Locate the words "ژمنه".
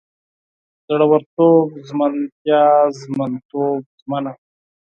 4.01-4.31